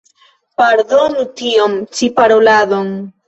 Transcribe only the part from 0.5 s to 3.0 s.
Pardonu tiun ĉi paroladon.